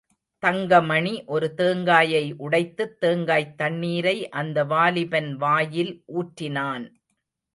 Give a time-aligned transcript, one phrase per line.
[0.43, 6.87] தங்கமணி ஒரு தேங்காயை உடைத்துத் தேங்காய்த் தண்ணீரை அந்த வாலிபன் வாயில் ஊற்றினான்.